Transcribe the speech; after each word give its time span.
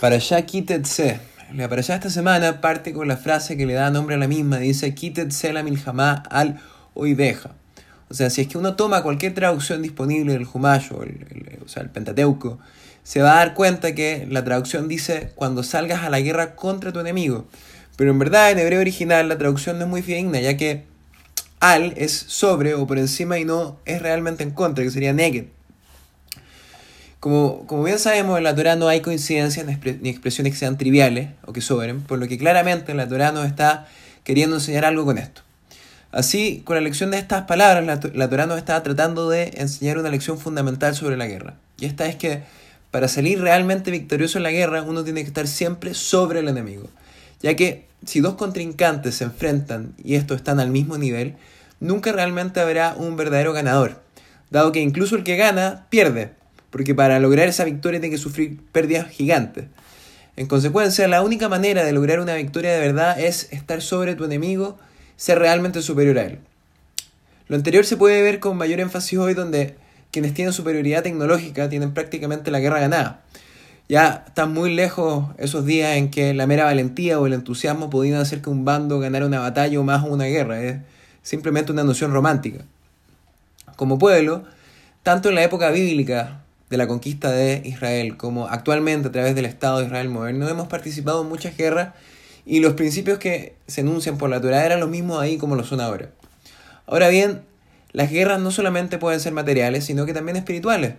Para 0.00 0.14
allá 0.14 0.42
quítense. 0.42 1.18
La 1.52 1.68
para 1.68 1.80
allá 1.80 1.96
esta 1.96 2.10
semana 2.10 2.60
parte 2.60 2.92
con 2.92 3.08
la 3.08 3.16
frase 3.16 3.56
que 3.56 3.66
le 3.66 3.72
da 3.72 3.90
nombre 3.90 4.14
a 4.14 4.18
la 4.18 4.28
misma, 4.28 4.58
dice 4.58 4.94
quítense 4.94 5.52
la 5.52 5.64
milhamá 5.64 6.22
al 6.30 6.60
oideja. 6.94 7.50
O 8.08 8.14
sea, 8.14 8.30
si 8.30 8.42
es 8.42 8.48
que 8.48 8.58
uno 8.58 8.76
toma 8.76 9.02
cualquier 9.02 9.34
traducción 9.34 9.82
disponible 9.82 10.34
del 10.34 10.46
Humash 10.52 10.92
o 10.92 11.02
el, 11.02 11.58
o 11.64 11.68
sea, 11.68 11.82
el 11.82 11.90
Pentateuco, 11.90 12.60
se 13.02 13.22
va 13.22 13.32
a 13.32 13.36
dar 13.36 13.54
cuenta 13.54 13.94
que 13.94 14.24
la 14.30 14.44
traducción 14.44 14.86
dice 14.86 15.32
cuando 15.34 15.64
salgas 15.64 16.04
a 16.04 16.10
la 16.10 16.20
guerra 16.20 16.54
contra 16.54 16.92
tu 16.92 17.00
enemigo. 17.00 17.48
Pero 17.96 18.12
en 18.12 18.20
verdad 18.20 18.52
en 18.52 18.60
hebreo 18.60 18.80
original 18.80 19.28
la 19.28 19.36
traducción 19.36 19.78
no 19.78 19.84
es 19.86 19.90
muy 19.90 20.02
fidedigna, 20.02 20.38
ya 20.38 20.56
que 20.56 20.84
al 21.58 21.92
es 21.96 22.12
sobre 22.12 22.74
o 22.74 22.86
por 22.86 22.98
encima 22.98 23.40
y 23.40 23.44
no 23.44 23.80
es 23.84 24.00
realmente 24.00 24.44
en 24.44 24.52
contra, 24.52 24.84
que 24.84 24.92
sería 24.92 25.12
neged. 25.12 25.46
Como, 27.20 27.66
como 27.66 27.82
bien 27.82 27.98
sabemos, 27.98 28.38
en 28.38 28.44
la 28.44 28.54
Torah 28.54 28.76
no 28.76 28.88
hay 28.88 29.00
coincidencias 29.00 29.66
ni 29.66 30.08
expresiones 30.08 30.52
que 30.52 30.58
sean 30.58 30.78
triviales 30.78 31.30
o 31.44 31.52
que 31.52 31.60
sobren, 31.60 32.00
por 32.00 32.18
lo 32.18 32.28
que 32.28 32.38
claramente 32.38 32.94
la 32.94 33.08
Torah 33.08 33.32
nos 33.32 33.46
está 33.46 33.88
queriendo 34.22 34.56
enseñar 34.56 34.84
algo 34.84 35.04
con 35.04 35.18
esto. 35.18 35.42
Así, 36.12 36.62
con 36.64 36.76
la 36.76 36.80
lección 36.80 37.10
de 37.10 37.18
estas 37.18 37.42
palabras, 37.42 37.84
la, 37.84 38.00
la 38.14 38.30
Torah 38.30 38.46
nos 38.46 38.58
está 38.58 38.82
tratando 38.82 39.28
de 39.28 39.52
enseñar 39.56 39.98
una 39.98 40.10
lección 40.10 40.38
fundamental 40.38 40.94
sobre 40.94 41.16
la 41.16 41.26
guerra. 41.26 41.54
Y 41.78 41.86
esta 41.86 42.06
es 42.06 42.16
que 42.16 42.42
para 42.90 43.08
salir 43.08 43.40
realmente 43.40 43.90
victorioso 43.90 44.38
en 44.38 44.44
la 44.44 44.50
guerra, 44.50 44.82
uno 44.82 45.04
tiene 45.04 45.22
que 45.22 45.28
estar 45.28 45.46
siempre 45.46 45.94
sobre 45.94 46.40
el 46.40 46.48
enemigo. 46.48 46.88
Ya 47.42 47.54
que 47.54 47.86
si 48.06 48.20
dos 48.20 48.34
contrincantes 48.34 49.16
se 49.16 49.24
enfrentan 49.24 49.94
y 50.02 50.14
estos 50.14 50.38
están 50.38 50.60
al 50.60 50.70
mismo 50.70 50.96
nivel, 50.96 51.34
nunca 51.80 52.12
realmente 52.12 52.60
habrá 52.60 52.94
un 52.96 53.16
verdadero 53.16 53.52
ganador, 53.52 54.00
dado 54.50 54.72
que 54.72 54.80
incluso 54.80 55.16
el 55.16 55.24
que 55.24 55.36
gana 55.36 55.86
pierde, 55.90 56.32
porque 56.70 56.94
para 56.94 57.18
lograr 57.18 57.48
esa 57.48 57.64
victoria 57.64 58.00
tiene 58.00 58.14
que 58.14 58.20
sufrir 58.20 58.58
pérdidas 58.72 59.08
gigantes. 59.08 59.66
En 60.36 60.46
consecuencia, 60.46 61.08
la 61.08 61.22
única 61.22 61.48
manera 61.48 61.84
de 61.84 61.92
lograr 61.92 62.20
una 62.20 62.34
victoria 62.34 62.72
de 62.72 62.80
verdad 62.80 63.18
es 63.18 63.52
estar 63.52 63.82
sobre 63.82 64.14
tu 64.14 64.24
enemigo, 64.24 64.78
ser 65.16 65.38
realmente 65.38 65.82
superior 65.82 66.18
a 66.18 66.22
él. 66.26 66.38
Lo 67.48 67.56
anterior 67.56 67.84
se 67.84 67.96
puede 67.96 68.22
ver 68.22 68.38
con 68.38 68.56
mayor 68.56 68.78
énfasis 68.78 69.18
hoy 69.18 69.34
donde 69.34 69.74
quienes 70.12 70.34
tienen 70.34 70.52
superioridad 70.52 71.02
tecnológica 71.02 71.68
tienen 71.68 71.92
prácticamente 71.92 72.50
la 72.50 72.60
guerra 72.60 72.80
ganada. 72.80 73.22
Ya 73.88 74.24
están 74.26 74.52
muy 74.52 74.74
lejos 74.74 75.24
esos 75.38 75.64
días 75.64 75.96
en 75.96 76.10
que 76.10 76.34
la 76.34 76.46
mera 76.46 76.64
valentía 76.64 77.18
o 77.18 77.26
el 77.26 77.32
entusiasmo 77.32 77.88
podían 77.88 78.20
hacer 78.20 78.42
que 78.42 78.50
un 78.50 78.66
bando 78.66 79.00
ganara 79.00 79.24
una 79.24 79.40
batalla 79.40 79.80
o 79.80 79.82
más 79.82 80.04
una 80.04 80.26
guerra. 80.26 80.62
Es 80.62 80.76
simplemente 81.22 81.72
una 81.72 81.84
noción 81.84 82.12
romántica. 82.12 82.64
Como 83.76 83.98
pueblo, 83.98 84.44
tanto 85.02 85.30
en 85.30 85.36
la 85.36 85.42
época 85.42 85.70
bíblica 85.70 86.42
de 86.70 86.76
la 86.76 86.86
conquista 86.86 87.30
de 87.30 87.62
Israel 87.64 88.16
como 88.16 88.46
actualmente 88.46 89.08
a 89.08 89.12
través 89.12 89.34
del 89.34 89.46
Estado 89.46 89.78
de 89.78 89.86
Israel 89.86 90.08
moderno, 90.08 90.48
hemos 90.48 90.68
participado 90.68 91.22
en 91.22 91.28
muchas 91.28 91.56
guerras 91.56 91.94
y 92.44 92.60
los 92.60 92.74
principios 92.74 93.18
que 93.18 93.56
se 93.66 93.82
enuncian 93.82 94.18
por 94.18 94.30
la 94.30 94.40
Torah 94.40 94.64
eran 94.64 94.80
los 94.80 94.88
mismos 94.88 95.20
ahí 95.20 95.38
como 95.38 95.56
lo 95.56 95.64
son 95.64 95.80
ahora. 95.80 96.10
Ahora 96.86 97.08
bien, 97.08 97.42
las 97.92 98.10
guerras 98.10 98.40
no 98.40 98.50
solamente 98.50 98.98
pueden 98.98 99.20
ser 99.20 99.32
materiales, 99.32 99.84
sino 99.84 100.06
que 100.06 100.14
también 100.14 100.36
espirituales 100.36 100.94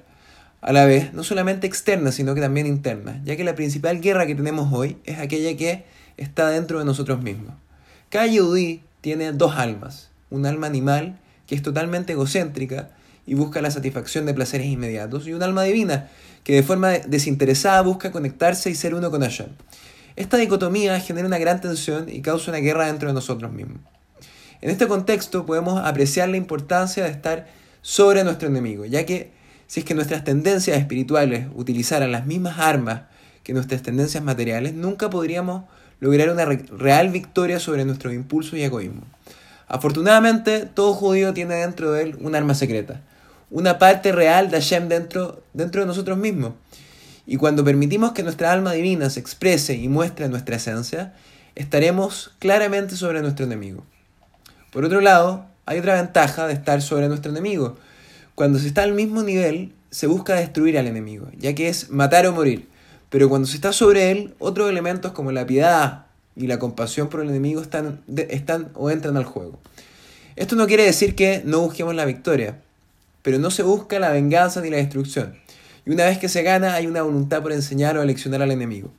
a 0.61 0.73
la 0.73 0.85
vez, 0.85 1.13
no 1.13 1.23
solamente 1.23 1.67
externa, 1.67 2.11
sino 2.11 2.35
que 2.35 2.41
también 2.41 2.67
interna, 2.67 3.21
ya 3.23 3.37
que 3.37 3.43
la 3.43 3.55
principal 3.55 4.01
guerra 4.01 4.27
que 4.27 4.35
tenemos 4.35 4.73
hoy 4.73 4.97
es 5.05 5.17
aquella 5.19 5.55
que 5.55 5.85
está 6.17 6.49
dentro 6.49 6.79
de 6.79 6.85
nosotros 6.85 7.21
mismos. 7.21 7.53
Cada 8.09 8.27
yudí 8.27 8.83
tiene 9.01 9.31
dos 9.31 9.55
almas, 9.55 10.09
un 10.29 10.45
alma 10.45 10.67
animal 10.67 11.17
que 11.47 11.55
es 11.55 11.61
totalmente 11.61 12.13
egocéntrica 12.13 12.89
y 13.25 13.35
busca 13.35 13.61
la 13.61 13.71
satisfacción 13.71 14.25
de 14.25 14.33
placeres 14.33 14.67
inmediatos, 14.67 15.27
y 15.27 15.33
un 15.33 15.43
alma 15.43 15.63
divina 15.63 16.09
que 16.43 16.55
de 16.55 16.63
forma 16.63 16.91
desinteresada 16.91 17.81
busca 17.81 18.11
conectarse 18.11 18.69
y 18.69 18.75
ser 18.75 18.95
uno 18.95 19.11
con 19.11 19.21
Hashem. 19.21 19.49
Esta 20.15 20.37
dicotomía 20.37 20.99
genera 20.99 21.27
una 21.27 21.37
gran 21.37 21.61
tensión 21.61 22.09
y 22.09 22.21
causa 22.21 22.51
una 22.51 22.59
guerra 22.59 22.87
dentro 22.87 23.07
de 23.07 23.13
nosotros 23.13 23.51
mismos. 23.51 23.79
En 24.61 24.69
este 24.69 24.87
contexto 24.87 25.45
podemos 25.45 25.79
apreciar 25.85 26.27
la 26.29 26.37
importancia 26.37 27.03
de 27.03 27.11
estar 27.11 27.47
sobre 27.81 28.23
nuestro 28.23 28.49
enemigo, 28.49 28.85
ya 28.85 29.05
que 29.05 29.31
si 29.67 29.81
es 29.81 29.85
que 29.85 29.93
nuestras 29.93 30.23
tendencias 30.23 30.77
espirituales 30.77 31.47
utilizaran 31.55 32.11
las 32.11 32.25
mismas 32.25 32.59
armas 32.59 33.03
que 33.43 33.53
nuestras 33.53 33.81
tendencias 33.81 34.23
materiales, 34.23 34.73
nunca 34.73 35.09
podríamos 35.09 35.63
lograr 35.99 36.29
una 36.29 36.45
real 36.45 37.09
victoria 37.09 37.59
sobre 37.59 37.85
nuestros 37.85 38.13
impulsos 38.13 38.59
y 38.59 38.63
egoísmo. 38.63 39.03
Afortunadamente, 39.67 40.65
todo 40.65 40.93
judío 40.93 41.33
tiene 41.33 41.55
dentro 41.55 41.91
de 41.91 42.03
él 42.03 42.17
un 42.19 42.35
arma 42.35 42.55
secreta, 42.55 43.01
una 43.51 43.77
parte 43.79 44.11
real 44.11 44.49
de 44.49 44.57
Hashem 44.57 44.87
dentro, 44.87 45.43
dentro 45.53 45.81
de 45.81 45.87
nosotros 45.87 46.17
mismos. 46.17 46.53
Y 47.25 47.37
cuando 47.37 47.63
permitimos 47.63 48.13
que 48.13 48.23
nuestra 48.23 48.51
alma 48.51 48.73
divina 48.73 49.09
se 49.09 49.19
exprese 49.19 49.75
y 49.75 49.87
muestre 49.87 50.29
nuestra 50.29 50.55
esencia, 50.55 51.13
estaremos 51.55 52.31
claramente 52.39 52.95
sobre 52.95 53.21
nuestro 53.21 53.45
enemigo. 53.45 53.83
Por 54.71 54.85
otro 54.85 55.01
lado, 55.01 55.45
hay 55.65 55.79
otra 55.79 56.01
ventaja 56.01 56.47
de 56.47 56.53
estar 56.53 56.81
sobre 56.81 57.07
nuestro 57.07 57.31
enemigo, 57.31 57.77
cuando 58.39 58.57
se 58.57 58.67
está 58.67 58.83
al 58.83 58.93
mismo 58.93 59.21
nivel, 59.21 59.73
se 59.91 60.07
busca 60.07 60.35
destruir 60.35 60.77
al 60.77 60.87
enemigo, 60.87 61.27
ya 61.37 61.53
que 61.55 61.67
es 61.67 61.89
matar 61.89 62.25
o 62.25 62.31
morir. 62.31 62.69
Pero 63.09 63.27
cuando 63.27 63.49
se 63.49 63.55
está 63.55 63.73
sobre 63.73 64.11
él, 64.11 64.33
otros 64.39 64.69
elementos 64.69 65.11
como 65.11 65.33
la 65.33 65.45
piedad 65.45 66.05
y 66.37 66.47
la 66.47 66.57
compasión 66.57 67.09
por 67.09 67.19
el 67.19 67.27
enemigo 67.27 67.61
están, 67.61 67.99
están 68.07 68.69
o 68.75 68.89
entran 68.91 69.17
al 69.17 69.25
juego. 69.25 69.59
Esto 70.37 70.55
no 70.55 70.67
quiere 70.67 70.85
decir 70.85 71.15
que 71.15 71.41
no 71.43 71.59
busquemos 71.59 71.93
la 71.95 72.05
victoria, 72.05 72.61
pero 73.21 73.39
no 73.39 73.51
se 73.51 73.63
busca 73.63 73.99
la 73.99 74.11
venganza 74.11 74.61
ni 74.61 74.69
la 74.69 74.77
destrucción. 74.77 75.35
Y 75.85 75.91
una 75.91 76.05
vez 76.05 76.17
que 76.17 76.29
se 76.29 76.43
gana, 76.43 76.73
hay 76.73 76.87
una 76.87 77.01
voluntad 77.01 77.41
por 77.41 77.51
enseñar 77.51 77.97
o 77.97 78.05
leccionar 78.05 78.41
al 78.41 78.51
enemigo. 78.51 78.91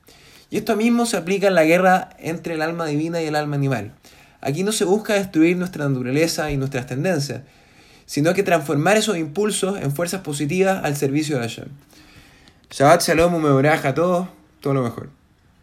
Y 0.51 0.57
esto 0.57 0.77
mismo 0.77 1.07
se 1.07 1.17
aplica 1.17 1.47
en 1.47 1.55
la 1.55 1.65
guerra 1.65 2.11
entre 2.19 2.55
el 2.55 2.63
alma 2.63 2.87
divina 2.87 3.23
y 3.23 3.27
el 3.27 3.37
alma 3.37 3.57
animal. 3.57 3.93
Aquí 4.41 4.65
no 4.65 4.73
se 4.73 4.85
busca 4.85 5.15
destruir 5.15 5.57
nuestra 5.57 5.89
naturaleza 5.89 6.51
y 6.51 6.57
nuestras 6.57 6.87
tendencias, 6.87 7.43
sino 8.07 8.35
que 8.35 8.43
transformar 8.43 8.97
esos 8.97 9.17
impulsos 9.17 9.81
en 9.81 9.93
fuerzas 9.93 10.23
positivas 10.23 10.83
al 10.83 10.97
servicio 10.97 11.37
de 11.37 11.43
Hashem. 11.43 11.69
Shabbat 12.71 13.03
Shalom, 13.03 13.35
un 13.35 13.67
a 13.67 13.95
todos, 13.95 14.29
todo 14.61 14.75
lo 14.75 14.83
mejor. 14.83 15.20